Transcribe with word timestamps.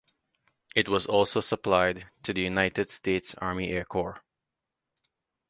It 0.75 0.89
was 0.89 1.05
also 1.05 1.41
supplied 1.41 2.07
to 2.23 2.33
the 2.33 2.41
United 2.41 2.89
States 2.89 3.35
Army 3.35 3.69
Air 3.69 3.85
Corps. 3.85 4.23